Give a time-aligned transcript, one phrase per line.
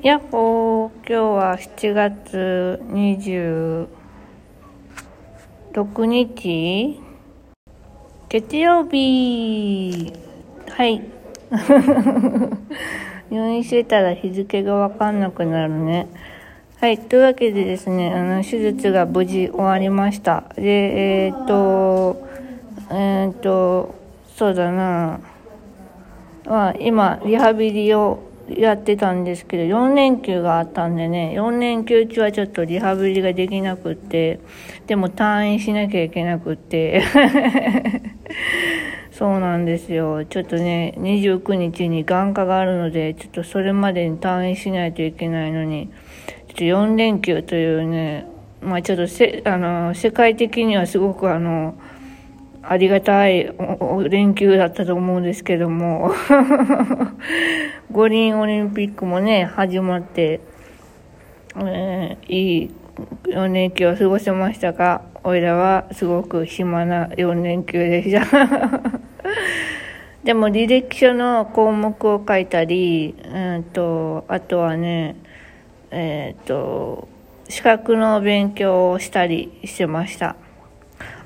[0.00, 3.88] やっほー、今日は7月26
[6.06, 7.00] 日
[8.28, 10.12] 月曜日
[10.70, 11.02] はい。
[13.28, 16.06] 入院してたら日付がわかんなくなるね。
[16.80, 16.98] はい。
[16.98, 20.44] というわけでですね、あの、手術が無事終わりました。
[20.54, 22.24] で、えーっと、
[22.92, 23.96] えーっと、
[24.36, 25.18] そうだな。
[26.46, 34.40] まあ、今、リハビリをやってたんですけど、4連休があったんでね、4連休中はちょっとリハビリができなくって、
[34.86, 37.02] でも退院しなきゃいけなくって、
[39.12, 40.24] そうなんですよ。
[40.24, 45.90] ちょっとね、29日に眼科があるので、ちょっとそれまでに退院しないといけないのに、
[46.48, 48.26] ちょっと4連休というね、
[48.62, 51.74] まあちょっとせ、あの、世界的にはすごくあの、
[52.62, 56.12] ありがたいおお連休だったと思うんですけども、
[57.90, 60.40] 五輪オリンピックもね、始まって、
[61.56, 62.70] えーいい
[63.24, 68.26] 4連休を過ごせましたが、おいらはすごく暇な4連休でした。
[70.24, 75.16] でも履歴書の項目を書いたり、うんと、あとはね、
[75.90, 77.08] えっ、と、
[77.48, 80.36] 資格の勉強をしたりしてました。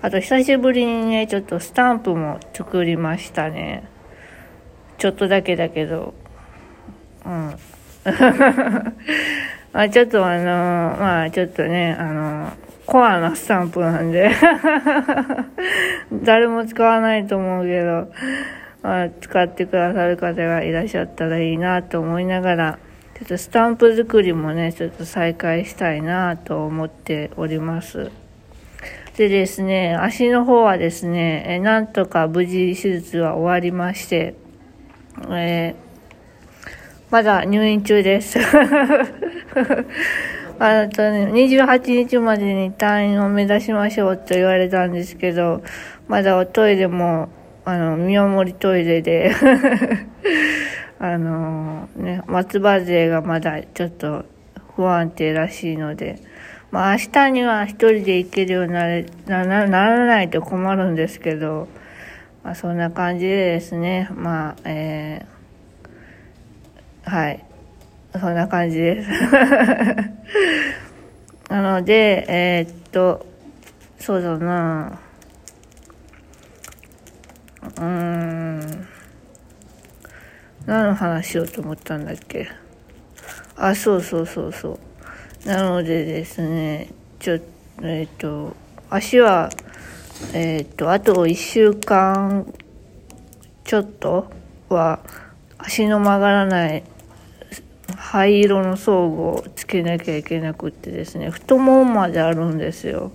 [0.03, 3.89] あと久しぶりにね、ちょっとスタンプも作りましたね。
[4.99, 6.13] ちょっとだけだけど。
[7.25, 7.55] うん。
[9.73, 12.53] まあちょっとあの、まあちょっとね、あの、
[12.85, 14.33] コアなスタンプなんで、
[16.13, 18.13] 誰も使わないと思うけど、
[18.83, 22.79] まあ使ってくださる方がいらっしゃったらいいなと思いながら、
[23.15, 28.11] ちょっとスタンプ作りもね、ちょっと再開したいなと思っております。
[29.17, 34.35] でですね、足の方はですね、えなんとか無事手術は終わりまして、
[35.29, 35.93] えー
[37.13, 38.39] まだ入院中です。
[40.59, 45.63] あとね、28日までに退院を目指しましょうと言われたんですけど、
[46.09, 47.29] まだおトイレも、
[47.67, 49.31] あの、見守りトイレで、
[50.99, 54.25] あのね、松葉勢がまだちょっと
[54.75, 56.17] 不安定らしいので、
[56.73, 58.87] まあ明日には一人で行けるようにな
[59.27, 61.69] なならないと困るんですけど、
[62.43, 67.45] まあそんな感じでですね、まあ、えー、はい。
[68.19, 69.11] そんな感じです。
[71.51, 73.27] なので、えーっと、
[73.99, 74.99] そうだな
[77.61, 78.89] うーん。
[80.65, 82.49] 何の話しようと思ったんだっけ？
[83.57, 84.79] あ、そうそうそうそう。
[85.45, 87.35] なのでですね、ちょ、
[87.83, 88.55] えーと、
[88.91, 89.51] 足は、
[90.35, 92.47] えーと、あと1週間
[93.65, 94.31] ちょっと
[94.69, 95.01] は、
[95.59, 96.85] 足の曲がらない
[97.97, 103.11] 灰色の装具をつけなきゃいけなくってですね、太ももまであるんですよ。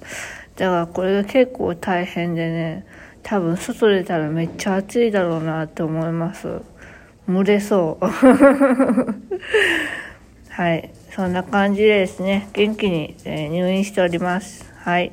[0.57, 2.85] だからこれが結構大変でね、
[3.23, 6.61] 多分外出たらめっちゃ暑いだろうなと思います。
[7.29, 8.05] 蒸れそう。
[10.57, 10.89] はい。
[11.11, 14.73] そんな感じでですね、元気に、えー入院しております。
[14.79, 15.11] はい。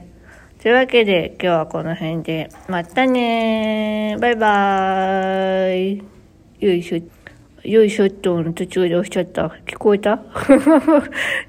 [0.62, 6.02] というわけで、今日はこの辺で、またねーバイバーイ
[6.60, 7.68] よいしょ。
[7.68, 9.48] よいしょっとの途中で押しちゃった。
[9.66, 10.14] 聞こえた？
[10.14, 10.18] い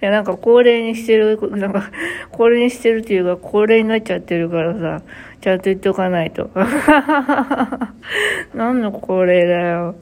[0.02, 1.90] や、なんか恒例にしてる、なんか、
[2.34, 5.04] 恒例にしてるっていうか、恒例になっちゃってるからさ、
[5.40, 6.50] ちゃんと言っとかないと。
[8.54, 9.96] 何の恒例だよ。